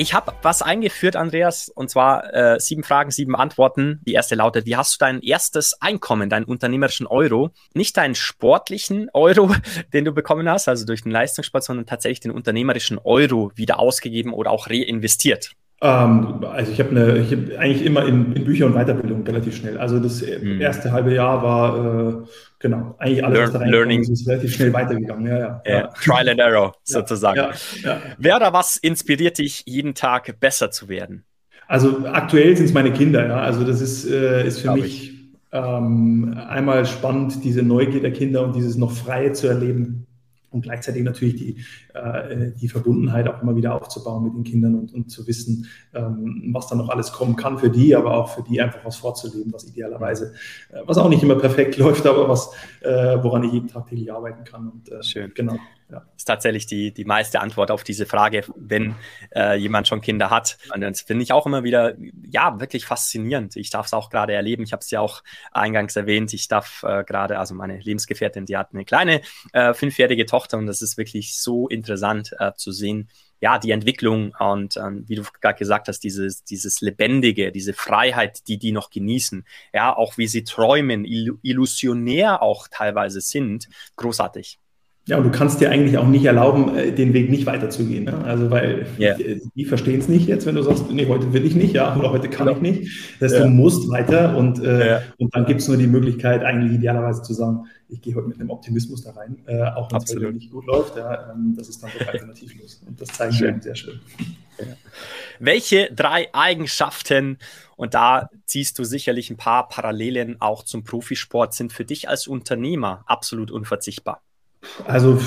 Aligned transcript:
Ich 0.00 0.14
habe 0.14 0.32
was 0.42 0.62
eingeführt, 0.62 1.16
Andreas, 1.16 1.68
und 1.70 1.90
zwar 1.90 2.32
äh, 2.32 2.60
sieben 2.60 2.84
Fragen, 2.84 3.10
sieben 3.10 3.34
Antworten. 3.34 4.00
Die 4.06 4.12
erste 4.12 4.36
lautet, 4.36 4.64
wie 4.64 4.76
hast 4.76 4.94
du 4.94 4.98
dein 5.00 5.20
erstes 5.20 5.74
Einkommen, 5.82 6.30
deinen 6.30 6.44
unternehmerischen 6.44 7.08
Euro, 7.08 7.50
nicht 7.74 7.96
deinen 7.96 8.14
sportlichen 8.14 9.10
Euro, 9.12 9.52
den 9.92 10.04
du 10.04 10.12
bekommen 10.12 10.48
hast, 10.48 10.68
also 10.68 10.86
durch 10.86 11.02
den 11.02 11.10
Leistungssport, 11.10 11.64
sondern 11.64 11.86
tatsächlich 11.86 12.20
den 12.20 12.30
unternehmerischen 12.30 13.00
Euro 13.02 13.50
wieder 13.56 13.80
ausgegeben 13.80 14.32
oder 14.32 14.52
auch 14.52 14.68
reinvestiert? 14.70 15.56
Ähm, 15.80 16.44
also 16.44 16.72
ich 16.72 16.80
habe 16.80 16.90
eine, 16.90 17.18
ich 17.18 17.32
hab 17.32 17.58
eigentlich 17.58 17.84
immer 17.84 18.04
in, 18.04 18.32
in 18.32 18.44
Bücher 18.44 18.66
und 18.66 18.74
Weiterbildung 18.74 19.24
relativ 19.24 19.56
schnell. 19.56 19.78
Also 19.78 20.00
das 20.00 20.22
hm. 20.22 20.60
erste 20.60 20.90
halbe 20.90 21.14
Jahr 21.14 21.42
war 21.42 22.08
äh, 22.08 22.26
genau 22.58 22.96
eigentlich 22.98 23.24
alles, 23.24 23.38
Learn, 23.38 23.52
da 23.52 23.64
Learning. 23.64 24.02
ist, 24.02 24.28
relativ 24.28 24.54
schnell 24.54 24.72
weitergegangen. 24.72 25.26
Ja, 25.26 25.38
ja, 25.38 25.62
ja. 25.64 25.86
Trial 25.88 26.28
and 26.30 26.40
Error 26.40 26.74
sozusagen. 26.82 27.54
Wer 28.18 28.36
oder 28.36 28.52
was 28.52 28.76
inspiriert 28.76 29.38
dich, 29.38 29.62
jeden 29.66 29.94
Tag 29.94 30.40
besser 30.40 30.72
zu 30.72 30.88
werden? 30.88 31.24
Also 31.68 32.06
aktuell 32.06 32.56
sind 32.56 32.66
es 32.66 32.72
meine 32.72 32.92
Kinder. 32.92 33.26
Ja. 33.26 33.40
Also 33.40 33.62
das 33.62 33.80
ist, 33.80 34.10
äh, 34.10 34.46
ist 34.46 34.58
für 34.58 34.64
Glaub 34.64 34.78
mich 34.78 35.14
ähm, 35.52 36.40
einmal 36.48 36.86
spannend, 36.86 37.44
diese 37.44 37.62
Neugier 37.62 38.00
der 38.00 38.12
Kinder 38.12 38.42
und 38.42 38.56
dieses 38.56 38.76
noch 38.76 38.90
Freie 38.90 39.32
zu 39.32 39.46
erleben 39.46 40.06
und 40.50 40.62
gleichzeitig 40.62 41.02
natürlich 41.02 41.36
die, 41.36 41.64
äh, 41.94 42.52
die 42.60 42.68
Verbundenheit 42.68 43.28
auch 43.28 43.42
immer 43.42 43.56
wieder 43.56 43.74
aufzubauen 43.74 44.24
mit 44.24 44.34
den 44.34 44.44
Kindern 44.44 44.74
und, 44.74 44.94
und 44.94 45.10
zu 45.10 45.26
wissen, 45.26 45.66
ähm, 45.94 46.50
was 46.52 46.68
da 46.68 46.74
noch 46.74 46.88
alles 46.88 47.12
kommen 47.12 47.36
kann 47.36 47.58
für 47.58 47.70
die, 47.70 47.94
aber 47.94 48.16
auch 48.16 48.28
für 48.30 48.42
die 48.42 48.60
einfach 48.60 48.84
was 48.84 48.96
vorzuleben, 48.96 49.52
was 49.52 49.64
idealerweise, 49.64 50.34
äh, 50.70 50.80
was 50.86 50.98
auch 50.98 51.08
nicht 51.08 51.22
immer 51.22 51.36
perfekt 51.36 51.76
läuft, 51.78 52.06
aber 52.06 52.28
was, 52.28 52.50
äh, 52.80 53.18
woran 53.22 53.44
ich 53.44 53.52
jeden 53.52 53.68
Tag 53.68 53.86
täglich 53.88 54.12
arbeiten 54.12 54.44
kann. 54.44 54.68
Und, 54.68 54.90
äh, 54.90 55.02
Schön. 55.02 55.32
Genau. 55.34 55.56
Ist 56.16 56.26
tatsächlich 56.26 56.66
die, 56.66 56.92
die 56.92 57.04
meiste 57.04 57.40
Antwort 57.40 57.70
auf 57.70 57.82
diese 57.82 58.04
Frage, 58.04 58.44
wenn 58.56 58.94
äh, 59.34 59.56
jemand 59.56 59.88
schon 59.88 60.02
Kinder 60.02 60.28
hat. 60.28 60.58
Und 60.74 60.82
das 60.82 61.00
finde 61.00 61.22
ich 61.22 61.32
auch 61.32 61.46
immer 61.46 61.64
wieder, 61.64 61.94
ja, 62.30 62.60
wirklich 62.60 62.84
faszinierend. 62.84 63.56
Ich 63.56 63.70
darf 63.70 63.86
es 63.86 63.94
auch 63.94 64.10
gerade 64.10 64.34
erleben. 64.34 64.62
Ich 64.64 64.72
habe 64.72 64.80
es 64.80 64.90
ja 64.90 65.00
auch 65.00 65.22
eingangs 65.50 65.96
erwähnt. 65.96 66.34
Ich 66.34 66.48
darf 66.48 66.82
äh, 66.82 67.04
gerade, 67.04 67.38
also 67.38 67.54
meine 67.54 67.78
Lebensgefährtin, 67.78 68.44
die 68.44 68.56
hat 68.56 68.74
eine 68.74 68.84
kleine 68.84 69.22
äh, 69.52 69.72
fünfjährige 69.72 70.26
Tochter 70.26 70.58
und 70.58 70.66
das 70.66 70.82
ist 70.82 70.98
wirklich 70.98 71.38
so 71.38 71.68
interessant 71.68 72.34
äh, 72.38 72.52
zu 72.54 72.70
sehen, 72.70 73.08
ja, 73.40 73.58
die 73.58 73.70
Entwicklung 73.70 74.34
und 74.38 74.76
ähm, 74.76 75.04
wie 75.06 75.14
du 75.14 75.22
gerade 75.40 75.58
gesagt 75.58 75.88
hast, 75.88 76.00
dieses, 76.00 76.42
dieses 76.44 76.80
Lebendige, 76.80 77.52
diese 77.52 77.72
Freiheit, 77.72 78.48
die 78.48 78.58
die 78.58 78.72
noch 78.72 78.90
genießen, 78.90 79.46
ja, 79.72 79.96
auch 79.96 80.18
wie 80.18 80.26
sie 80.26 80.44
träumen, 80.44 81.04
illusionär 81.04 82.42
auch 82.42 82.68
teilweise 82.68 83.20
sind, 83.20 83.68
großartig. 83.96 84.58
Ja, 85.08 85.16
und 85.16 85.24
du 85.24 85.30
kannst 85.30 85.58
dir 85.62 85.70
eigentlich 85.70 85.96
auch 85.96 86.06
nicht 86.06 86.26
erlauben, 86.26 86.76
äh, 86.76 86.92
den 86.92 87.14
Weg 87.14 87.30
nicht 87.30 87.46
weiterzugehen. 87.46 88.04
Ne? 88.04 88.24
Also, 88.26 88.50
weil 88.50 88.86
yeah. 89.00 89.14
die, 89.14 89.40
die 89.54 89.64
verstehen 89.64 90.00
es 90.00 90.08
nicht 90.08 90.28
jetzt, 90.28 90.44
wenn 90.44 90.54
du 90.54 90.62
sagst, 90.62 90.90
nee, 90.90 91.06
heute 91.08 91.32
will 91.32 91.46
ich 91.46 91.54
nicht, 91.54 91.74
ja, 91.74 91.96
oder 91.96 92.10
heute 92.10 92.28
kann 92.28 92.46
ich 92.48 92.60
nicht. 92.60 93.16
Das 93.18 93.32
heißt, 93.32 93.40
ja. 93.40 93.46
du 93.46 93.50
musst 93.50 93.88
weiter 93.88 94.36
und, 94.36 94.62
äh, 94.62 94.88
ja. 94.88 95.02
und 95.16 95.34
dann 95.34 95.46
gibt 95.46 95.62
es 95.62 95.68
nur 95.68 95.78
die 95.78 95.86
Möglichkeit, 95.86 96.44
eigentlich 96.44 96.74
idealerweise 96.74 97.22
zu 97.22 97.32
sagen, 97.32 97.64
ich 97.88 98.02
gehe 98.02 98.14
heute 98.14 98.28
mit 98.28 98.38
einem 98.38 98.50
Optimismus 98.50 99.02
da 99.02 99.12
rein, 99.12 99.38
äh, 99.46 99.62
auch 99.62 99.90
wenn 99.90 100.02
es 100.02 100.14
heute 100.14 100.30
nicht 100.30 100.50
gut 100.50 100.66
läuft. 100.66 100.94
Ja, 100.98 101.32
ähm, 101.32 101.54
das 101.56 101.70
ist 101.70 101.82
dann 101.82 101.90
doch 101.98 102.06
alternativlos. 102.06 102.82
Und 102.86 103.00
das 103.00 103.08
zeigen 103.08 103.38
wir 103.38 103.62
sehr 103.62 103.76
schön. 103.76 104.00
Ja. 104.58 104.66
Welche 105.38 105.90
drei 105.90 106.28
Eigenschaften, 106.34 107.38
und 107.76 107.94
da 107.94 108.28
ziehst 108.44 108.78
du 108.78 108.84
sicherlich 108.84 109.30
ein 109.30 109.38
paar 109.38 109.68
Parallelen 109.68 110.38
auch 110.38 110.64
zum 110.64 110.84
Profisport, 110.84 111.54
sind 111.54 111.72
für 111.72 111.86
dich 111.86 112.10
als 112.10 112.26
Unternehmer 112.26 113.04
absolut 113.06 113.50
unverzichtbar? 113.50 114.20
Also 114.84 115.18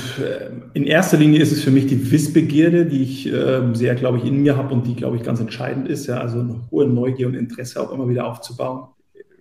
in 0.74 0.84
erster 0.86 1.18
Linie 1.18 1.42
ist 1.42 1.52
es 1.52 1.64
für 1.64 1.72
mich 1.72 1.88
die 1.88 2.12
Wissbegierde, 2.12 2.86
die 2.86 3.04
ich 3.04 3.32
äh, 3.32 3.62
sehr, 3.74 3.96
glaube 3.96 4.18
ich, 4.18 4.26
in 4.26 4.42
mir 4.42 4.58
habe 4.58 4.74
und 4.74 4.88
die, 4.88 4.96
glaube 4.96 5.18
ich, 5.18 5.24
ganz 5.24 5.40
entscheidend 5.40 5.88
ist. 5.88 6.08
Ja, 6.08 6.20
also 6.20 6.40
eine 6.40 6.62
hohe 6.72 6.88
Neugier 6.88 7.28
und 7.28 7.36
Interesse 7.36 7.82
auch 7.82 7.92
immer 7.92 8.08
wieder 8.08 8.28
aufzubauen. 8.28 8.88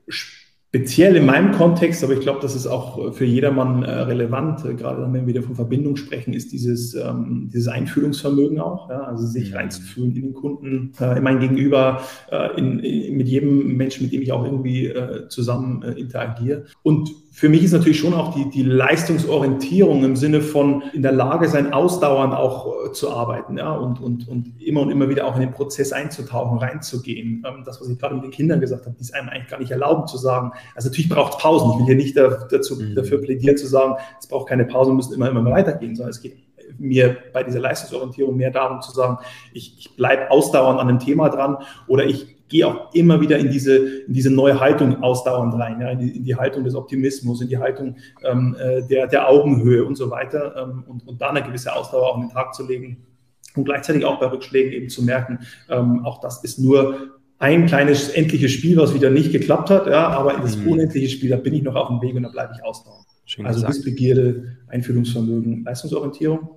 Speziell 0.09 1.17
in 1.17 1.27
meinem 1.27 1.51
Kontext, 1.51 2.05
aber 2.05 2.13
ich 2.13 2.21
glaube, 2.21 2.39
das 2.41 2.55
ist 2.55 2.69
auch 2.69 3.13
für 3.13 3.25
jedermann 3.25 3.83
äh, 3.83 3.91
relevant, 3.91 4.65
äh, 4.65 4.75
gerade 4.75 5.03
wenn 5.03 5.13
wir 5.13 5.27
wieder 5.27 5.43
von 5.43 5.57
Verbindung 5.57 5.97
sprechen, 5.97 6.33
ist 6.33 6.53
dieses, 6.53 6.95
ähm, 6.95 7.51
dieses 7.53 7.67
Einfühlungsvermögen 7.67 8.61
auch, 8.61 8.89
ja, 8.89 9.01
also 9.01 9.27
sich 9.27 9.51
mhm. 9.51 9.57
reinzufühlen 9.57 10.15
in 10.15 10.23
den 10.23 10.33
Kunden, 10.33 10.93
äh, 11.01 11.17
in 11.17 11.25
mein 11.25 11.41
Gegenüber, 11.41 12.03
äh, 12.31 12.57
in, 12.57 12.79
in, 12.79 13.17
mit 13.17 13.27
jedem 13.27 13.77
Menschen, 13.77 14.05
mit 14.05 14.13
dem 14.13 14.23
ich 14.23 14.31
auch 14.31 14.45
irgendwie 14.45 14.87
äh, 14.87 15.27
zusammen 15.27 15.83
äh, 15.83 15.99
interagiere. 15.99 16.67
Und 16.85 17.11
für 17.33 17.49
mich 17.49 17.63
ist 17.63 17.73
natürlich 17.73 18.01
schon 18.01 18.13
auch 18.13 18.35
die, 18.35 18.51
die 18.51 18.65
Leistungsorientierung 18.65 20.03
im 20.03 20.17
Sinne 20.17 20.41
von 20.41 20.83
in 20.93 21.03
der 21.03 21.13
Lage 21.13 21.49
sein, 21.49 21.73
ausdauernd 21.73 22.35
auch 22.35 22.87
äh, 22.87 22.93
zu 22.93 23.11
arbeiten 23.11 23.57
ja, 23.57 23.73
und, 23.73 24.01
und, 24.01 24.27
und 24.29 24.61
immer 24.61 24.81
und 24.81 24.91
immer 24.91 25.09
wieder 25.09 25.27
auch 25.27 25.37
in 25.37 25.43
den 25.43 25.53
Prozess 25.53 25.93
einzutauchen, 25.93 26.59
reinzugehen. 26.59 27.45
Ähm, 27.47 27.63
das, 27.65 27.81
was 27.81 27.89
ich 27.89 27.99
gerade 27.99 28.17
mit 28.17 28.25
den 28.25 28.33
Kindern 28.33 28.61
gesagt 28.61 28.85
habe, 28.85 28.97
die 28.99 29.03
es 29.03 29.13
einem 29.13 29.29
eigentlich 29.29 29.49
gar 29.49 29.61
nicht 29.61 29.71
erlauben 29.71 30.09
zu 30.09 30.19
sagen. 30.19 30.51
Also 30.75 30.89
natürlich 30.89 31.09
braucht 31.09 31.35
es 31.35 31.39
Pausen. 31.39 31.71
Ich 31.71 31.79
will 31.79 31.87
hier 31.87 31.95
nicht 31.95 32.17
dazu, 32.17 32.77
mhm. 32.77 32.97
dafür 32.97 33.21
plädieren 33.21 33.57
zu 33.57 33.69
sagen, 33.69 33.95
es 34.19 34.27
braucht 34.27 34.49
keine 34.49 34.65
Pausen, 34.65 34.97
müssen 34.97 35.15
immer, 35.15 35.29
immer 35.29 35.45
weitergehen, 35.45 35.95
sondern 35.95 36.11
es 36.11 36.21
geht 36.21 36.37
mir 36.79 37.17
bei 37.33 37.45
dieser 37.45 37.61
Leistungsorientierung 37.61 38.37
mehr 38.37 38.51
darum 38.51 38.81
zu 38.81 38.91
sagen, 38.93 39.19
ich, 39.53 39.77
ich 39.79 39.97
bleibe 39.97 40.31
ausdauernd 40.31 40.81
an 40.81 40.89
einem 40.89 40.99
Thema 40.99 41.29
dran 41.29 41.59
oder 41.87 42.05
ich 42.05 42.40
gehe 42.51 42.67
auch 42.67 42.93
immer 42.93 43.21
wieder 43.21 43.39
in 43.39 43.51
diese, 43.51 43.77
in 44.03 44.13
diese 44.13 44.31
neue 44.31 44.61
Haltung 44.61 45.03
ausdauernd 45.03 45.55
rein, 45.55 45.81
ja, 45.81 45.91
in, 45.91 45.99
die, 46.01 46.17
in 46.17 46.25
die 46.25 46.37
Haltung 46.37 46.65
des 46.65 46.75
Optimismus, 46.75 47.41
in 47.41 47.49
die 47.49 47.57
Haltung 47.57 47.97
ähm, 48.25 48.57
äh, 48.61 48.83
der, 48.83 49.07
der 49.07 49.29
Augenhöhe 49.29 49.85
und 49.85 49.97
so 49.97 50.11
weiter 50.11 50.55
ähm, 50.57 50.85
und, 50.87 51.07
und 51.07 51.21
da 51.21 51.31
eine 51.31 51.43
gewisse 51.43 51.75
Ausdauer 51.75 52.11
auch 52.11 52.15
an 52.17 52.23
den 52.23 52.31
Tag 52.31 52.55
zu 52.55 52.67
legen 52.67 53.07
und 53.55 53.65
gleichzeitig 53.65 54.05
auch 54.05 54.21
bei 54.21 54.27
Rückschlägen 54.27 54.73
eben 54.73 54.89
zu 54.91 55.03
merken, 55.03 55.39
ähm, 55.71 56.05
auch 56.05 56.21
das 56.21 56.45
ist 56.45 56.59
nur 56.59 57.19
ein 57.39 57.67
kleines 57.67 58.11
endliches 58.11 58.53
Spiel, 58.53 58.77
was 58.77 58.93
wieder 58.93 59.09
nicht 59.09 59.33
geklappt 59.33 59.71
hat, 59.71 59.87
ja, 59.87 60.09
aber 60.09 60.35
in 60.35 60.43
das 60.43 60.57
mhm. 60.57 60.73
unendliche 60.73 61.09
Spiel, 61.09 61.31
da 61.31 61.37
bin 61.37 61.55
ich 61.55 61.63
noch 61.63 61.75
auf 61.75 61.89
dem 61.89 62.03
Weg 62.03 62.15
und 62.15 62.25
da 62.25 62.29
bleibe 62.29 62.53
ich 62.55 62.63
ausdauernd. 62.63 63.07
Schön 63.25 63.47
also 63.47 63.67
Wissbegierde, 63.67 64.57
Einfühlungsvermögen, 64.69 65.65
Leistungsorientierung, 65.65 66.51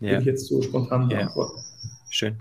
ja. 0.00 0.10
würde 0.10 0.20
ich 0.20 0.26
jetzt 0.26 0.46
so 0.46 0.60
spontan 0.62 1.08
beantworten. 1.08 1.56
Ja. 1.56 1.90
Schön. 2.10 2.36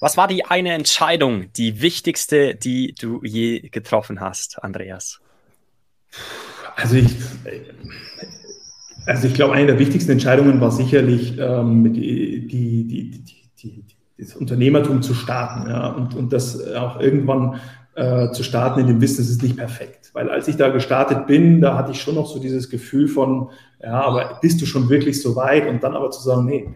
Was 0.00 0.16
war 0.16 0.28
die 0.28 0.44
eine 0.44 0.72
Entscheidung, 0.72 1.52
die 1.54 1.80
wichtigste, 1.80 2.54
die 2.54 2.94
du 2.94 3.20
je 3.22 3.60
getroffen 3.70 4.20
hast, 4.20 4.62
Andreas? 4.62 5.20
Also 6.76 6.96
ich, 6.96 7.16
also 9.06 9.28
ich 9.28 9.34
glaube, 9.34 9.54
eine 9.54 9.66
der 9.66 9.78
wichtigsten 9.78 10.12
Entscheidungen 10.12 10.60
war 10.60 10.70
sicherlich 10.70 11.38
ähm, 11.38 11.92
die, 11.92 12.46
die, 12.46 13.22
die, 13.58 13.84
das 14.18 14.34
Unternehmertum 14.34 15.02
zu 15.02 15.14
starten 15.14 15.68
ja, 15.68 15.88
und, 15.88 16.14
und 16.14 16.32
das 16.32 16.62
auch 16.74 17.00
irgendwann 17.00 17.60
äh, 17.94 18.30
zu 18.30 18.42
starten 18.42 18.80
in 18.80 18.86
dem 18.86 19.00
Wissen, 19.00 19.22
es 19.22 19.30
ist 19.30 19.42
nicht 19.42 19.56
perfekt. 19.56 20.10
Weil 20.12 20.30
als 20.30 20.48
ich 20.48 20.56
da 20.56 20.68
gestartet 20.68 21.26
bin, 21.26 21.60
da 21.60 21.76
hatte 21.76 21.92
ich 21.92 22.00
schon 22.00 22.14
noch 22.14 22.26
so 22.26 22.38
dieses 22.38 22.68
Gefühl 22.70 23.08
von, 23.08 23.50
ja, 23.82 24.02
aber 24.02 24.38
bist 24.40 24.60
du 24.60 24.66
schon 24.66 24.88
wirklich 24.88 25.20
so 25.20 25.36
weit? 25.36 25.66
Und 25.66 25.82
dann 25.82 25.94
aber 25.94 26.10
zu 26.10 26.22
sagen, 26.22 26.46
nee, 26.46 26.74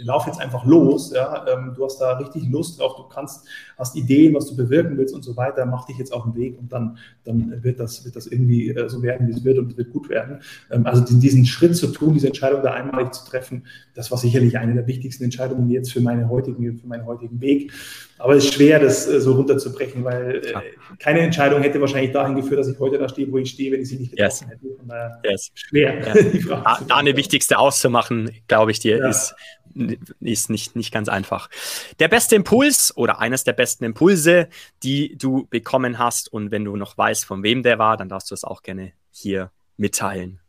lauf 0.00 0.26
jetzt 0.26 0.40
einfach 0.40 0.64
los, 0.64 1.12
ja, 1.14 1.46
ähm, 1.48 1.72
du 1.76 1.84
hast 1.84 1.98
da 1.98 2.16
richtig 2.18 2.48
Lust 2.48 2.80
drauf, 2.80 2.96
du 2.96 3.02
kannst, 3.04 3.46
hast 3.76 3.96
Ideen, 3.96 4.34
was 4.34 4.46
du 4.46 4.56
bewirken 4.56 4.96
willst 4.96 5.14
und 5.14 5.22
so 5.22 5.36
weiter, 5.36 5.66
mach 5.66 5.86
dich 5.86 5.98
jetzt 5.98 6.12
auf 6.12 6.24
den 6.24 6.34
Weg 6.34 6.58
und 6.58 6.72
dann, 6.72 6.98
dann 7.24 7.62
wird 7.62 7.80
das, 7.80 8.04
wird 8.04 8.16
das 8.16 8.26
irgendwie 8.26 8.70
äh, 8.70 8.88
so 8.88 9.02
werden, 9.02 9.28
wie 9.28 9.32
es 9.32 9.44
wird 9.44 9.58
und 9.58 9.72
es 9.72 9.76
wird 9.76 9.92
gut 9.92 10.08
werden. 10.08 10.40
Ähm, 10.70 10.86
also 10.86 11.04
diesen 11.04 11.46
Schritt 11.46 11.76
zu 11.76 11.88
tun, 11.88 12.14
diese 12.14 12.26
Entscheidung 12.26 12.62
da 12.62 12.72
einmalig 12.72 13.12
zu 13.12 13.24
treffen, 13.24 13.66
das 13.94 14.10
war 14.10 14.18
sicherlich 14.18 14.58
eine 14.58 14.74
der 14.74 14.86
wichtigsten 14.86 15.24
Entscheidungen 15.24 15.70
jetzt 15.70 15.92
für 15.92 16.00
meine 16.00 16.28
heutigen, 16.28 16.78
für 16.78 16.86
meinen 16.86 17.06
heutigen 17.06 17.40
Weg. 17.40 17.72
Aber 18.18 18.36
es 18.36 18.44
ist 18.44 18.54
schwer, 18.54 18.78
das 18.80 19.08
äh, 19.08 19.20
so 19.20 19.32
runterzubrechen, 19.32 20.04
weil 20.04 20.36
äh, 20.36 20.52
keine 20.98 21.20
Entscheidung 21.20 21.62
hätte 21.62 21.80
wahrscheinlich 21.80 22.12
dahin 22.12 22.36
geführt, 22.36 22.60
dass 22.60 22.68
ich 22.68 22.78
heute 22.78 22.98
da 22.98 23.08
stehe, 23.08 23.30
wo 23.30 23.38
ich 23.38 23.50
stehe, 23.50 23.72
wenn 23.72 23.80
ich 23.80 23.88
sie 23.88 23.98
nicht 23.98 24.12
getroffen 24.12 24.46
yes. 24.50 24.62
hätte. 24.62 24.73
Daher 24.88 25.20
yes. 25.24 25.50
schwer. 25.54 25.94
Ja. 26.34 26.60
da, 26.62 26.78
da 26.86 26.96
eine 26.96 27.16
wichtigste 27.16 27.58
auszumachen, 27.58 28.30
glaube 28.48 28.70
ich 28.70 28.80
dir, 28.80 28.98
ja. 28.98 29.08
ist 29.08 29.34
ist 30.20 30.50
nicht, 30.50 30.76
nicht 30.76 30.92
ganz 30.92 31.08
einfach. 31.08 31.50
Der 31.98 32.08
beste 32.08 32.36
Impuls 32.36 32.96
oder 32.96 33.20
eines 33.20 33.44
der 33.44 33.52
besten 33.54 33.84
Impulse, 33.84 34.48
die 34.82 35.16
du 35.18 35.46
bekommen 35.50 35.98
hast 35.98 36.32
und 36.32 36.50
wenn 36.50 36.64
du 36.64 36.76
noch 36.76 36.96
weißt, 36.96 37.24
von 37.24 37.42
wem 37.42 37.62
der 37.62 37.78
war, 37.78 37.96
dann 37.96 38.08
darfst 38.08 38.30
du 38.30 38.34
es 38.34 38.44
auch 38.44 38.62
gerne 38.62 38.92
hier 39.10 39.50
mitteilen. 39.76 40.40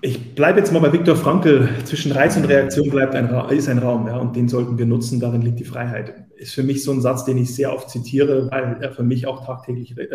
Ich 0.00 0.34
bleibe 0.34 0.58
jetzt 0.58 0.72
mal 0.72 0.80
bei 0.80 0.92
Viktor 0.92 1.16
Frankl. 1.16 1.68
Zwischen 1.84 2.12
Reiz 2.12 2.36
und 2.36 2.44
Reaktion 2.46 2.90
bleibt 2.90 3.14
ein, 3.14 3.28
ist 3.50 3.68
ein 3.68 3.78
Raum, 3.78 4.08
ja, 4.08 4.16
und 4.16 4.34
den 4.34 4.48
sollten 4.48 4.78
wir 4.78 4.86
nutzen. 4.86 5.20
Darin 5.20 5.42
liegt 5.42 5.60
die 5.60 5.64
Freiheit 5.64 6.26
ist 6.40 6.54
für 6.54 6.62
mich 6.62 6.82
so 6.82 6.90
ein 6.90 7.02
Satz, 7.02 7.26
den 7.26 7.36
ich 7.36 7.54
sehr 7.54 7.72
oft 7.72 7.90
zitiere, 7.90 8.50
weil 8.50 8.78
er 8.80 8.92
für 8.92 9.02
mich 9.02 9.26
auch 9.26 9.44
tagtäglich 9.44 9.96
äh, 9.98 10.06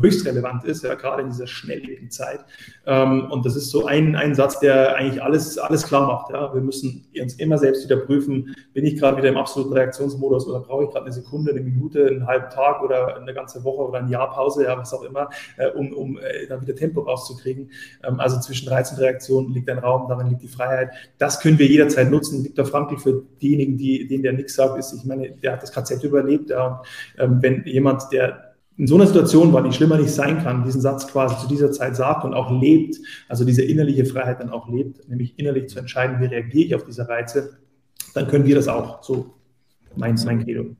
höchst 0.00 0.26
relevant 0.26 0.64
ist, 0.64 0.84
ja, 0.84 0.94
gerade 0.94 1.22
in 1.22 1.28
dieser 1.28 1.46
schnelllebigen 1.46 2.10
Zeit. 2.10 2.40
Ähm, 2.86 3.30
und 3.30 3.44
das 3.44 3.54
ist 3.54 3.70
so 3.70 3.84
ein, 3.84 4.16
ein 4.16 4.34
Satz, 4.34 4.58
der 4.60 4.96
eigentlich 4.96 5.22
alles, 5.22 5.58
alles 5.58 5.86
klar 5.86 6.06
macht. 6.06 6.30
Ja. 6.30 6.54
Wir 6.54 6.62
müssen 6.62 7.04
uns 7.20 7.34
immer 7.34 7.58
selbst 7.58 7.84
wieder 7.84 7.98
prüfen, 7.98 8.56
bin 8.72 8.86
ich 8.86 8.98
gerade 8.98 9.18
wieder 9.18 9.28
im 9.28 9.36
absoluten 9.36 9.74
Reaktionsmodus 9.74 10.46
oder 10.48 10.60
brauche 10.60 10.84
ich 10.84 10.90
gerade 10.90 11.04
eine 11.04 11.14
Sekunde, 11.14 11.50
eine 11.50 11.60
Minute, 11.60 12.06
einen 12.06 12.26
halben 12.26 12.48
Tag 12.48 12.82
oder 12.82 13.16
eine 13.16 13.34
ganze 13.34 13.62
Woche 13.64 13.82
oder 13.82 13.98
ein 13.98 14.08
Jahr 14.08 14.30
Pause, 14.30 14.64
ja, 14.64 14.78
was 14.78 14.94
auch 14.94 15.02
immer, 15.02 15.28
äh, 15.58 15.68
um, 15.68 15.92
um 15.92 16.18
äh, 16.18 16.46
da 16.48 16.60
wieder 16.60 16.74
Tempo 16.74 17.02
rauszukriegen. 17.02 17.70
Ähm, 18.02 18.18
also 18.18 18.40
zwischen 18.40 18.70
Reiz 18.70 18.90
und 18.92 18.98
Reaktion 18.98 19.52
liegt 19.52 19.68
ein 19.68 19.78
Raum, 19.78 20.08
darin 20.08 20.28
liegt 20.28 20.42
die 20.42 20.48
Freiheit. 20.48 20.90
Das 21.18 21.40
können 21.40 21.58
wir 21.58 21.66
jederzeit 21.66 22.10
nutzen. 22.10 22.42
Viktor 22.44 22.64
Frankl 22.64 22.96
für 22.96 23.24
diejenigen, 23.42 23.76
die, 23.76 24.06
denen 24.06 24.22
der 24.22 24.32
nichts 24.32 24.54
sagt, 24.54 24.78
ist, 24.78 24.94
ich 24.94 25.04
meine, 25.04 25.33
der 25.42 25.52
hat 25.52 25.62
das 25.62 25.72
KZ 25.72 26.02
überlebt. 26.04 26.50
Ja. 26.50 26.82
Ähm, 27.18 27.38
wenn 27.40 27.64
jemand, 27.64 28.04
der 28.12 28.54
in 28.76 28.86
so 28.86 28.96
einer 28.96 29.06
Situation 29.06 29.52
war, 29.52 29.62
die 29.62 29.72
schlimmer 29.72 29.98
nicht 29.98 30.10
sein 30.10 30.42
kann, 30.42 30.64
diesen 30.64 30.80
Satz 30.80 31.06
quasi 31.06 31.38
zu 31.38 31.46
dieser 31.46 31.70
Zeit 31.70 31.94
sagt 31.94 32.24
und 32.24 32.34
auch 32.34 32.50
lebt, 32.50 32.96
also 33.28 33.44
diese 33.44 33.62
innerliche 33.62 34.04
Freiheit 34.04 34.40
dann 34.40 34.50
auch 34.50 34.68
lebt, 34.68 35.08
nämlich 35.08 35.38
innerlich 35.38 35.68
zu 35.68 35.78
entscheiden, 35.78 36.20
wie 36.20 36.26
reagiere 36.26 36.66
ich 36.66 36.74
auf 36.74 36.84
diese 36.84 37.08
Reize, 37.08 37.58
dann 38.14 38.26
können 38.26 38.44
wir 38.44 38.56
das 38.56 38.68
auch. 38.68 39.02
So 39.02 39.34
mein, 39.96 40.18
mein 40.24 40.42
Credo. 40.44 40.76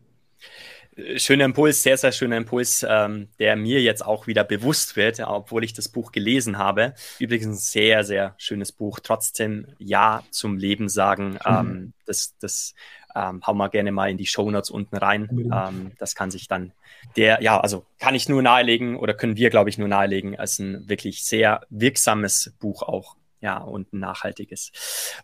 Schöner 1.17 1.46
Impuls, 1.46 1.82
sehr, 1.82 1.96
sehr 1.96 2.12
schöner 2.12 2.37
Impuls, 2.37 2.87
ähm, 2.88 3.29
der 3.38 3.56
mir 3.56 3.81
jetzt 3.82 4.05
auch 4.05 4.26
wieder 4.26 4.44
bewusst 4.44 4.96
wird, 4.96 5.20
obwohl 5.20 5.64
ich 5.64 5.73
das 5.73 5.88
Buch 5.88 6.12
gelesen 6.12 6.58
habe. 6.58 6.94
Übrigens 7.19 7.46
ein 7.46 7.55
sehr, 7.55 8.05
sehr 8.05 8.35
schönes 8.38 8.70
Buch. 8.70 9.00
Trotzdem 9.02 9.67
Ja 9.79 10.23
zum 10.31 10.56
Leben 10.56 10.88
sagen. 10.88 11.32
Mhm. 11.32 11.38
Ähm, 11.46 11.93
das 12.06 12.35
das 12.38 12.75
ähm, 13.14 13.43
hauen 13.46 13.56
wir 13.56 13.69
gerne 13.69 13.93
mal 13.93 14.11
in 14.11 14.19
die 14.19 14.26
Shownotes 14.26 14.70
unten 14.70 14.96
rein. 14.96 15.29
Ähm, 15.31 15.93
das 15.99 16.14
kann 16.14 16.31
sich 16.31 16.49
dann 16.49 16.73
der, 17.17 17.43
ja, 17.43 17.61
also 17.61 17.85
kann 17.99 18.14
ich 18.14 18.29
nur 18.29 18.43
nahelegen 18.43 18.97
oder 18.97 19.14
können 19.14 19.37
wir, 19.37 19.50
glaube 19.50 19.70
ich, 19.70 19.79
nur 19.79 19.88
nahelegen, 19.88 20.38
als 20.38 20.58
ein 20.58 20.88
wirklich 20.88 21.25
sehr 21.25 21.62
wirksames 21.70 22.55
Buch 22.58 22.82
auch 22.82 23.17
ja, 23.44 23.58
und 23.58 23.93
ein 23.93 23.99
nachhaltiges. 24.00 24.73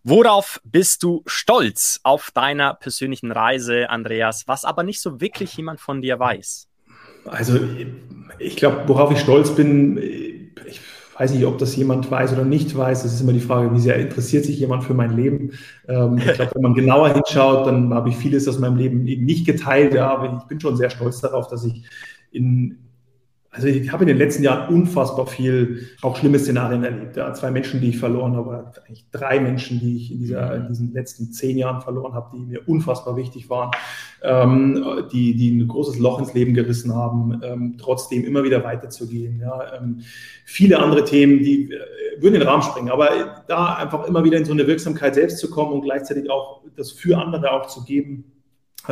Worauf 0.05 0.61
bist 0.62 1.02
du 1.02 1.22
stolz 1.25 2.00
auf 2.02 2.31
deiner 2.32 2.75
persönlichen 2.75 3.32
Reise, 3.32 3.88
Andreas, 3.88 4.46
was 4.46 4.67
aber 4.67 4.82
nicht 4.82 5.00
so 5.00 5.22
wirklich 5.22 5.56
jemand 5.56 5.81
von 5.81 6.02
dir 6.02 6.19
weiß? 6.19 6.69
Also, 7.25 7.58
ich 8.38 8.56
glaube, 8.56 8.82
worauf 8.87 9.11
ich 9.11 9.20
stolz 9.20 9.55
bin, 9.55 9.96
ich 9.96 10.81
weiß 11.19 11.32
nicht, 11.32 11.46
ob 11.46 11.56
das 11.56 11.75
jemand 11.76 12.11
weiß 12.11 12.34
oder 12.34 12.44
nicht 12.44 12.76
weiß. 12.76 13.05
Das 13.05 13.14
ist 13.14 13.22
immer 13.22 13.32
die 13.32 13.40
Frage, 13.40 13.75
wie 13.75 13.81
sehr 13.81 13.96
interessiert 13.96 14.44
sich 14.44 14.58
jemand 14.58 14.84
für 14.84 14.94
mein 14.94 15.16
Leben. 15.16 15.52
Ähm, 15.88 16.19
ich 16.19 16.34
glaube, 16.34 16.52
wenn 16.55 16.62
man 16.62 16.75
genauer 16.75 17.14
hinschaut, 17.14 17.66
dann 17.66 17.94
habe 17.94 18.11
ich 18.11 18.16
vieles 18.16 18.46
aus 18.49 18.58
meinem 18.58 18.76
Leben 18.76 19.06
eben 19.06 19.25
nicht 19.25 19.46
geteilt. 19.46 19.94
Ja, 19.94 20.11
aber 20.11 20.40
ich 20.43 20.44
bin 20.46 20.61
schon 20.61 20.76
sehr 20.76 20.90
stolz 20.90 21.23
darauf, 21.23 21.49
dass 21.49 21.64
ich 21.64 21.84
in 22.32 22.89
also 23.52 23.67
ich 23.67 23.91
habe 23.91 24.05
in 24.05 24.08
den 24.08 24.17
letzten 24.17 24.44
Jahren 24.44 24.73
unfassbar 24.73 25.26
viel, 25.26 25.88
auch 26.02 26.17
schlimme 26.17 26.38
Szenarien 26.38 26.85
erlebt. 26.85 27.17
Ja. 27.17 27.35
Zwei 27.35 27.50
Menschen, 27.50 27.81
die 27.81 27.88
ich 27.88 27.99
verloren 27.99 28.37
habe, 28.37 28.73
eigentlich 28.87 29.06
drei 29.11 29.41
Menschen, 29.41 29.81
die 29.81 29.97
ich 29.97 30.12
in, 30.12 30.20
dieser, 30.20 30.55
in 30.55 30.69
diesen 30.69 30.93
letzten 30.93 31.32
zehn 31.32 31.58
Jahren 31.58 31.81
verloren 31.81 32.14
habe, 32.14 32.37
die 32.37 32.44
mir 32.44 32.69
unfassbar 32.69 33.17
wichtig 33.17 33.50
waren, 33.50 33.73
ähm, 34.23 35.08
die, 35.12 35.35
die 35.35 35.50
ein 35.50 35.67
großes 35.67 35.99
Loch 35.99 36.20
ins 36.20 36.32
Leben 36.32 36.55
gerissen 36.55 36.94
haben, 36.94 37.41
ähm, 37.43 37.75
trotzdem 37.76 38.25
immer 38.25 38.44
wieder 38.44 38.62
weiterzugehen. 38.62 39.41
Ja. 39.41 39.75
Ähm, 39.76 40.02
viele 40.44 40.79
andere 40.79 41.02
Themen, 41.02 41.41
die 41.41 41.73
äh, 41.73 42.23
würden 42.23 42.35
in 42.35 42.41
den 42.41 42.49
Rahmen 42.49 42.62
springen, 42.62 42.91
aber 42.91 43.43
da 43.49 43.75
einfach 43.75 44.06
immer 44.06 44.23
wieder 44.23 44.38
in 44.38 44.44
so 44.44 44.52
eine 44.52 44.69
Wirksamkeit 44.69 45.17
selbst 45.17 45.38
zu 45.38 45.50
kommen 45.50 45.73
und 45.73 45.82
gleichzeitig 45.82 46.31
auch 46.31 46.62
das 46.76 46.93
für 46.93 47.19
andere 47.19 47.50
auch 47.50 47.67
zu 47.67 47.82
geben, 47.82 48.25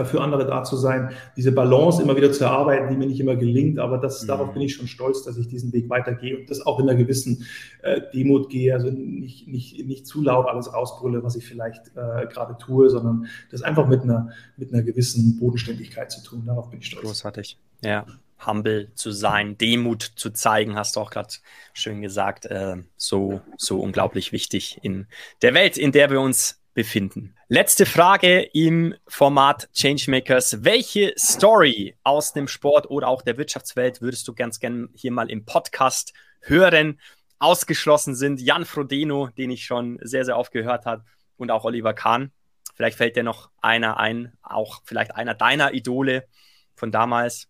für 0.04 0.20
andere 0.20 0.46
da 0.46 0.64
zu 0.64 0.76
sein, 0.76 1.10
diese 1.36 1.52
Balance 1.52 2.02
immer 2.02 2.16
wieder 2.16 2.30
zu 2.32 2.44
erarbeiten, 2.44 2.88
die 2.90 2.96
mir 2.96 3.06
nicht 3.06 3.20
immer 3.20 3.36
gelingt, 3.36 3.78
aber 3.78 3.98
das, 3.98 4.22
mhm. 4.22 4.28
darauf 4.28 4.52
bin 4.52 4.62
ich 4.62 4.74
schon 4.74 4.86
stolz, 4.86 5.22
dass 5.22 5.36
ich 5.36 5.48
diesen 5.48 5.72
Weg 5.72 5.88
weitergehe 5.88 6.38
und 6.38 6.50
das 6.50 6.64
auch 6.64 6.78
in 6.78 6.88
einer 6.88 6.98
gewissen 6.98 7.46
äh, 7.82 8.00
Demut 8.12 8.50
gehe, 8.50 8.74
also 8.74 8.90
nicht, 8.90 9.48
nicht, 9.48 9.86
nicht 9.86 10.06
zu 10.06 10.22
laut 10.22 10.46
alles 10.46 10.72
rausbrülle, 10.72 11.22
was 11.22 11.36
ich 11.36 11.46
vielleicht 11.46 11.88
äh, 11.96 12.26
gerade 12.26 12.56
tue, 12.58 12.90
sondern 12.90 13.26
das 13.50 13.62
einfach 13.62 13.86
mit 13.86 14.02
einer, 14.02 14.30
mit 14.56 14.72
einer 14.72 14.82
gewissen 14.82 15.38
Bodenständigkeit 15.38 16.10
zu 16.10 16.22
tun. 16.22 16.44
Darauf 16.46 16.70
bin 16.70 16.80
ich 16.80 16.86
stolz. 16.86 17.04
Großartig, 17.04 17.58
ja. 17.82 18.06
Humble 18.46 18.92
zu 18.94 19.10
sein, 19.10 19.58
Demut 19.58 20.02
zu 20.02 20.30
zeigen, 20.30 20.76
hast 20.76 20.94
du 20.94 21.00
auch 21.00 21.10
gerade 21.10 21.28
schön 21.72 22.02
gesagt, 22.02 22.46
äh, 22.46 22.76
so, 22.96 23.40
so 23.56 23.80
unglaublich 23.80 24.30
wichtig 24.30 24.78
in 24.82 25.08
der 25.42 25.54
Welt, 25.54 25.76
in 25.76 25.90
der 25.90 26.10
wir 26.10 26.20
uns 26.20 26.60
befinden. 26.78 27.34
Letzte 27.48 27.86
Frage 27.86 28.40
im 28.40 28.94
Format 29.08 29.68
Changemakers. 29.72 30.62
Welche 30.62 31.12
Story 31.18 31.96
aus 32.04 32.32
dem 32.34 32.46
Sport 32.46 32.88
oder 32.88 33.08
auch 33.08 33.22
der 33.22 33.36
Wirtschaftswelt 33.36 34.00
würdest 34.00 34.28
du 34.28 34.32
ganz 34.32 34.60
gerne 34.60 34.88
hier 34.94 35.10
mal 35.10 35.28
im 35.28 35.44
Podcast 35.44 36.12
hören? 36.40 37.00
Ausgeschlossen 37.40 38.14
sind 38.14 38.40
Jan 38.40 38.64
Frodeno, 38.64 39.26
den 39.26 39.50
ich 39.50 39.64
schon 39.64 39.98
sehr, 40.02 40.24
sehr 40.24 40.38
oft 40.38 40.52
gehört 40.52 40.86
habe, 40.86 41.02
und 41.36 41.50
auch 41.50 41.64
Oliver 41.64 41.94
Kahn. 41.94 42.30
Vielleicht 42.76 42.96
fällt 42.96 43.16
dir 43.16 43.24
noch 43.24 43.50
einer 43.60 43.98
ein, 43.98 44.34
auch 44.40 44.82
vielleicht 44.84 45.16
einer 45.16 45.34
deiner 45.34 45.74
Idole 45.74 46.28
von 46.76 46.92
damals 46.92 47.48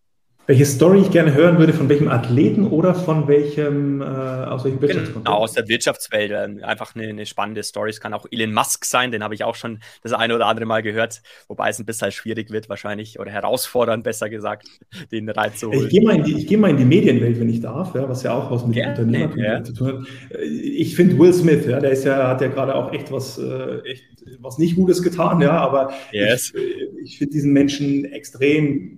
welche 0.48 0.64
Story 0.64 1.02
ich 1.02 1.10
gerne 1.10 1.34
hören 1.34 1.58
würde, 1.58 1.74
von 1.74 1.90
welchem 1.90 2.08
Athleten 2.08 2.66
oder 2.66 2.94
von 2.94 3.28
welchem, 3.28 4.00
äh, 4.00 4.04
aus 4.04 4.64
welchem 4.64 4.80
Wirtschaftskontext? 4.80 5.26
Genau, 5.26 5.36
aus 5.36 5.52
der 5.52 5.68
Wirtschaftswelt. 5.68 6.30
Äh, 6.30 6.64
einfach 6.64 6.94
eine, 6.94 7.08
eine, 7.08 7.26
spannende 7.26 7.62
Story. 7.62 7.90
Es 7.90 8.00
kann 8.00 8.14
auch 8.14 8.24
Elon 8.30 8.54
Musk 8.54 8.86
sein, 8.86 9.12
den 9.12 9.22
habe 9.22 9.34
ich 9.34 9.44
auch 9.44 9.54
schon 9.54 9.80
das 10.02 10.14
eine 10.14 10.34
oder 10.34 10.46
andere 10.46 10.64
Mal 10.64 10.82
gehört, 10.82 11.20
wobei 11.48 11.68
es 11.68 11.78
ein 11.78 11.84
bisschen 11.84 12.12
schwierig 12.12 12.50
wird 12.50 12.70
wahrscheinlich 12.70 13.20
oder 13.20 13.30
herausfordernd, 13.30 14.04
besser 14.04 14.30
gesagt, 14.30 14.68
den 15.12 15.28
reinzuholen. 15.28 15.84
Ich 15.84 15.90
gehe 15.90 16.00
mal, 16.00 16.16
in 16.16 16.24
die, 16.24 16.46
geh 16.46 16.56
mal 16.56 16.70
in 16.70 16.78
die 16.78 16.86
Medienwelt, 16.86 17.38
wenn 17.38 17.50
ich 17.50 17.60
darf, 17.60 17.94
ja, 17.94 18.08
was 18.08 18.22
ja 18.22 18.32
auch 18.32 18.50
was 18.50 18.66
mit 18.66 18.76
ja, 18.76 18.88
Unternehmertum 18.88 19.38
ja. 19.38 19.62
zu 19.62 19.74
tun 19.74 19.86
hat. 19.88 20.06
Ich 20.40 20.96
finde 20.96 21.18
Will 21.18 21.34
Smith, 21.34 21.66
ja, 21.66 21.78
der 21.78 21.90
ist 21.90 22.04
ja, 22.04 22.26
hat 22.26 22.40
ja 22.40 22.48
gerade 22.48 22.74
auch 22.74 22.90
echt 22.94 23.12
was, 23.12 23.36
äh, 23.36 23.80
echt 23.80 24.04
was 24.40 24.56
nicht 24.56 24.76
Gutes 24.76 25.02
getan, 25.02 25.42
ja, 25.42 25.58
aber 25.58 25.92
yes. 26.10 26.54
ich, 26.54 27.04
ich 27.04 27.18
finde 27.18 27.32
diesen 27.32 27.52
Menschen 27.52 28.06
extrem 28.06 28.97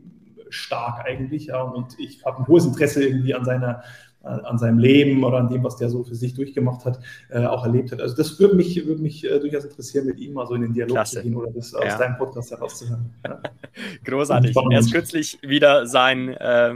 stark 0.50 1.04
eigentlich. 1.06 1.46
Ja, 1.46 1.62
und 1.62 1.98
ich 1.98 2.24
habe 2.24 2.38
ein 2.38 2.46
hohes 2.46 2.66
Interesse 2.66 3.04
irgendwie 3.04 3.34
an 3.34 3.44
seiner 3.44 3.82
äh, 4.22 4.28
an 4.28 4.58
seinem 4.58 4.78
Leben 4.78 5.24
oder 5.24 5.38
an 5.38 5.48
dem, 5.48 5.64
was 5.64 5.76
der 5.76 5.88
so 5.88 6.04
für 6.04 6.14
sich 6.14 6.34
durchgemacht 6.34 6.84
hat, 6.84 7.00
äh, 7.30 7.46
auch 7.46 7.64
erlebt 7.64 7.90
hat. 7.90 8.02
Also 8.02 8.14
das 8.14 8.38
würde 8.38 8.54
mich, 8.54 8.84
würde 8.86 9.00
mich 9.00 9.24
äh, 9.24 9.40
durchaus 9.40 9.64
interessieren, 9.64 10.04
mit 10.04 10.18
ihm 10.18 10.34
mal 10.34 10.46
so 10.46 10.54
in 10.54 10.60
den 10.60 10.74
Dialog 10.74 10.96
Klasse. 10.96 11.16
zu 11.16 11.22
gehen 11.22 11.34
oder 11.34 11.50
das 11.50 11.72
ja. 11.72 11.78
aus 11.78 11.96
deinem 11.96 12.18
Podcast 12.18 12.50
herauszuhören. 12.50 13.14
Ja. 13.24 13.40
Großartig. 14.04 14.54
Erst 14.70 14.92
kürzlich 14.92 15.38
wieder 15.40 15.86
sein, 15.86 16.28
äh, 16.28 16.74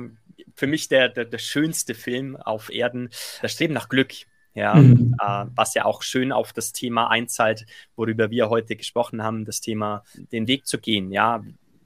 für 0.54 0.66
mich 0.66 0.88
der, 0.88 1.10
der, 1.10 1.26
der 1.26 1.38
schönste 1.38 1.94
Film 1.94 2.36
auf 2.36 2.72
Erden, 2.72 3.10
das 3.42 3.52
Streben 3.52 3.74
nach 3.74 3.90
Glück. 3.90 4.14
Ja, 4.54 4.76
mhm. 4.76 5.16
äh, 5.20 5.44
was 5.54 5.74
ja 5.74 5.84
auch 5.84 6.02
schön 6.02 6.32
auf 6.32 6.52
das 6.52 6.72
Thema 6.72 7.10
einzahlt, 7.10 7.66
worüber 7.96 8.30
wir 8.30 8.48
heute 8.48 8.76
gesprochen 8.76 9.22
haben, 9.22 9.44
das 9.44 9.60
Thema 9.60 10.04
den 10.32 10.46
Weg 10.46 10.66
zu 10.66 10.78
gehen. 10.78 11.10
Ja, 11.10 11.42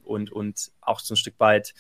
und, 0.09 0.33
und 0.33 0.71
auch 0.81 1.01
so 1.01 1.15
ein 1.15 1.17
Stück 1.17 1.39
weit 1.39 1.75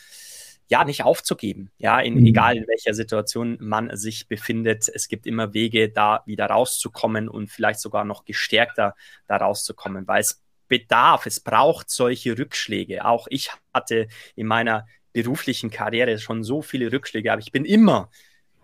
ja, 0.71 0.85
nicht 0.85 1.03
aufzugeben, 1.03 1.71
ja, 1.79 1.99
in, 1.99 2.15
mhm. 2.15 2.27
egal 2.27 2.57
in 2.57 2.69
welcher 2.69 2.93
Situation 2.93 3.57
man 3.59 3.97
sich 3.97 4.29
befindet. 4.29 4.87
Es 4.93 5.09
gibt 5.09 5.27
immer 5.27 5.55
Wege, 5.55 5.89
da 5.89 6.23
wieder 6.27 6.47
rauszukommen 6.47 7.29
und 7.29 7.51
vielleicht 7.51 7.81
sogar 7.81 8.05
noch 8.05 8.27
gestärkter 8.27 8.94
da 9.27 9.37
rauszukommen, 9.37 10.06
weil 10.06 10.20
es 10.20 10.43
bedarf, 10.69 11.25
es 11.25 11.41
braucht 11.41 11.89
solche 11.89 12.39
Rückschläge. 12.39 13.06
Auch 13.06 13.27
ich 13.31 13.51
hatte 13.73 14.08
in 14.37 14.47
meiner 14.47 14.87
beruflichen 15.15 15.70
Karriere 15.70 16.19
schon 16.19 16.44
so 16.44 16.61
viele 16.61 16.93
Rückschläge, 16.93 17.32
aber 17.32 17.41
ich 17.41 17.51
bin 17.51 17.65
immer 17.65 18.11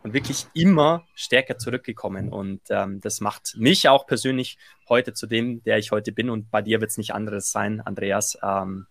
und 0.02 0.12
wirklich 0.12 0.46
immer 0.52 1.06
stärker 1.14 1.56
zurückgekommen. 1.56 2.28
Und 2.28 2.60
ähm, 2.68 3.00
das 3.00 3.22
macht 3.22 3.54
mich 3.56 3.88
auch 3.88 4.06
persönlich 4.06 4.58
heute 4.86 5.14
zu 5.14 5.26
dem, 5.26 5.62
der 5.62 5.78
ich 5.78 5.90
heute 5.92 6.12
bin. 6.12 6.28
Und 6.28 6.50
bei 6.50 6.60
dir 6.60 6.82
wird 6.82 6.90
es 6.90 6.98
nicht 6.98 7.14
anderes 7.14 7.50
sein, 7.50 7.80
Andreas. 7.80 8.36
Ähm, 8.42 8.86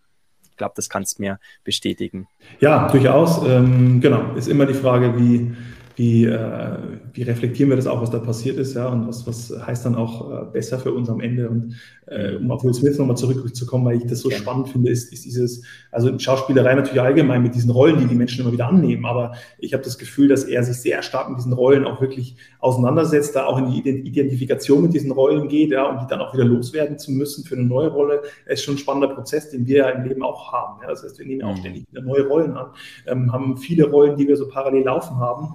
ich 0.54 0.58
glaube, 0.58 0.74
das 0.76 0.88
kannst 0.88 1.18
du 1.18 1.22
mir 1.22 1.40
bestätigen. 1.64 2.28
Ja, 2.60 2.86
durchaus. 2.86 3.44
Ähm, 3.44 4.00
genau, 4.00 4.34
ist 4.36 4.46
immer 4.46 4.66
die 4.66 4.74
Frage, 4.74 5.18
wie, 5.18 5.52
wie, 5.96 6.24
äh, 6.24 6.78
wie 7.12 7.22
reflektieren 7.22 7.70
wir 7.70 7.76
das 7.76 7.86
auch, 7.86 8.02
was 8.02 8.10
da 8.10 8.18
passiert 8.18 8.56
ist, 8.58 8.74
ja, 8.74 8.88
und 8.88 9.06
was, 9.06 9.26
was 9.26 9.52
heißt 9.66 9.86
dann 9.86 9.94
auch 9.94 10.30
äh, 10.30 10.44
besser 10.52 10.78
für 10.78 10.92
uns 10.92 11.08
am 11.08 11.20
Ende. 11.20 11.48
Und 11.48 11.76
äh, 12.06 12.34
um 12.34 12.50
auf 12.50 12.64
Will 12.64 12.74
Smith 12.74 12.98
nochmal 12.98 13.16
zurückzukommen, 13.16 13.84
weil 13.84 13.98
ich 13.98 14.06
das 14.06 14.20
so 14.20 14.30
ja. 14.30 14.36
spannend 14.36 14.68
finde, 14.68 14.90
ist, 14.90 15.12
ist 15.12 15.24
dieses, 15.24 15.62
also 15.92 16.18
Schauspielerei 16.18 16.74
natürlich 16.74 17.00
allgemein 17.00 17.42
mit 17.42 17.54
diesen 17.54 17.70
Rollen, 17.70 17.98
die 17.98 18.06
die 18.06 18.14
Menschen 18.16 18.40
immer 18.42 18.52
wieder 18.52 18.66
annehmen, 18.66 19.06
aber 19.06 19.34
ich 19.58 19.72
habe 19.72 19.84
das 19.84 19.96
Gefühl, 19.96 20.28
dass 20.28 20.44
er 20.44 20.64
sich 20.64 20.78
sehr 20.78 21.02
stark 21.02 21.28
mit 21.28 21.38
diesen 21.38 21.52
Rollen 21.52 21.84
auch 21.84 22.00
wirklich 22.00 22.36
auseinandersetzt, 22.58 23.36
da 23.36 23.46
auch 23.46 23.58
in 23.58 23.70
die 23.70 23.88
Identifikation 23.88 24.82
mit 24.82 24.94
diesen 24.94 25.12
Rollen 25.12 25.48
geht, 25.48 25.70
ja, 25.70 25.88
und 25.88 26.02
die 26.02 26.06
dann 26.08 26.20
auch 26.20 26.34
wieder 26.34 26.44
loswerden 26.44 26.98
zu 26.98 27.12
müssen 27.12 27.44
für 27.44 27.54
eine 27.54 27.64
neue 27.64 27.88
Rolle, 27.88 28.22
ist 28.46 28.64
schon 28.64 28.74
ein 28.74 28.78
spannender 28.78 29.14
Prozess, 29.14 29.50
den 29.50 29.66
wir 29.66 29.76
ja 29.78 29.88
im 29.90 30.04
Leben 30.04 30.22
auch 30.22 30.52
haben. 30.52 30.80
Ja. 30.82 30.88
Das 30.88 31.04
heißt, 31.04 31.18
wir 31.18 31.26
nehmen 31.26 31.42
auch 31.42 31.54
mhm. 31.54 31.60
ständig 31.60 31.86
wieder 31.90 32.02
neue 32.02 32.26
Rollen 32.26 32.56
an, 32.56 32.66
ähm, 33.06 33.32
haben 33.32 33.56
viele 33.56 33.84
Rollen, 33.84 34.16
die 34.16 34.26
wir 34.26 34.36
so 34.36 34.48
parallel 34.48 34.84
laufen 34.84 35.16
haben 35.18 35.54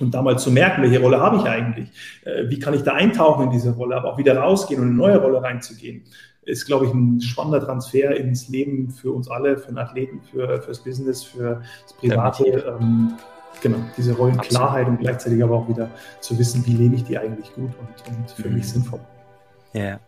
und 0.00 0.12
da 0.14 0.22
mal 0.22 0.38
zu 0.38 0.50
merken, 0.50 0.82
welche 0.82 1.00
Rolle 1.00 1.20
habe 1.20 1.36
ich 1.36 1.44
eigentlich? 1.44 1.88
Äh, 2.24 2.48
wie 2.48 2.58
kann 2.58 2.74
ich 2.74 2.82
da 2.82 2.94
eintauchen 2.94 3.44
in 3.44 3.50
diese 3.50 3.72
Rolle, 3.72 3.96
aber 3.96 4.12
auch 4.12 4.18
wieder 4.18 4.36
rausgehen 4.36 4.80
und 4.80 4.88
in 4.88 4.94
eine 4.94 4.98
neue 4.98 5.18
Rolle 5.18 5.42
reinzugehen, 5.42 6.02
ist, 6.44 6.66
glaube 6.66 6.86
ich, 6.86 6.92
ein 6.92 7.20
spannender 7.20 7.64
Transfer 7.64 8.16
ins 8.16 8.48
Leben 8.48 8.90
für 8.90 9.12
uns 9.12 9.30
alle, 9.30 9.56
für 9.58 9.68
den 9.68 9.78
Athleten, 9.78 10.20
für 10.22 10.60
fürs 10.60 10.80
Business, 10.80 11.22
für 11.22 11.62
das 11.82 11.92
Private. 11.94 12.76
Ähm, 12.80 13.14
genau, 13.60 13.78
diese 13.96 14.14
Rollenklarheit 14.14 14.88
und 14.88 14.98
gleichzeitig 14.98 15.42
aber 15.42 15.56
auch 15.56 15.68
wieder 15.68 15.88
zu 16.20 16.36
wissen, 16.38 16.66
wie 16.66 16.72
lebe 16.72 16.96
ich 16.96 17.04
die 17.04 17.16
eigentlich 17.16 17.54
gut 17.54 17.70
und, 17.78 18.16
und 18.16 18.30
für 18.30 18.48
mhm. 18.48 18.56
mich 18.56 18.68
sinnvoll. 18.68 19.00
Ja. 19.72 19.80
Yeah. 19.80 20.00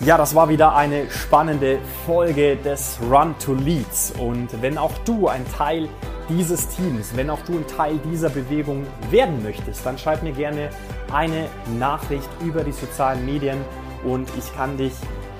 Ja, 0.00 0.18
das 0.18 0.34
war 0.34 0.48
wieder 0.48 0.74
eine 0.74 1.08
spannende 1.08 1.78
Folge 2.04 2.56
des 2.56 2.98
Run 3.08 3.32
to 3.38 3.54
Leads. 3.54 4.12
Und 4.18 4.48
wenn 4.60 4.76
auch 4.76 4.90
du 5.04 5.28
ein 5.28 5.44
Teil 5.56 5.88
dieses 6.28 6.66
Teams, 6.66 7.12
wenn 7.14 7.30
auch 7.30 7.38
du 7.46 7.52
ein 7.52 7.66
Teil 7.68 8.00
dieser 8.10 8.28
Bewegung 8.28 8.84
werden 9.10 9.40
möchtest, 9.44 9.86
dann 9.86 9.96
schreib 9.96 10.24
mir 10.24 10.32
gerne 10.32 10.70
eine 11.12 11.46
Nachricht 11.78 12.28
über 12.44 12.64
die 12.64 12.72
sozialen 12.72 13.24
Medien 13.24 13.58
und 14.04 14.28
ich 14.36 14.52
kann 14.56 14.76
dich 14.76 14.94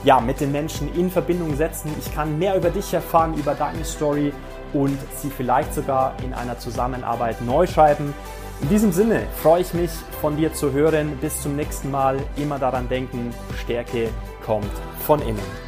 ja, 0.05 0.21
mit 0.21 0.41
den 0.41 0.53
Menschen 0.53 0.95
in 0.95 1.11
Verbindung 1.11 1.57
setzen. 1.57 1.91
Ich 1.99 2.15
kann 2.15 2.39
mehr 2.39 2.57
über 2.57 2.71
dich 2.71 2.95
erfahren, 2.95 3.35
über 3.35 3.55
deine 3.55 3.85
Story 3.85 4.33
und 4.73 4.97
sie 5.17 5.31
vielleicht 5.31 5.75
sogar 5.75 6.15
in 6.23 6.33
einer 6.33 6.61
Zusammenarbeit 6.61 7.43
neu 7.43 7.67
schreiben. 7.67 8.15
In 8.63 8.69
diesem 8.69 8.93
Sinne 8.93 9.23
freue 9.43 9.63
ich 9.63 9.75
mich, 9.75 9.91
von 10.21 10.37
dir 10.37 10.53
zu 10.53 10.73
hören. 10.73 11.19
Bis 11.21 11.43
zum 11.43 11.57
nächsten 11.57 11.91
Mal. 11.91 12.19
Immer 12.37 12.61
daran 12.61 12.89
denken, 12.89 13.35
Stärke 13.61 14.11
kommt 14.45 14.73
von 15.07 15.21
innen. 15.23 15.64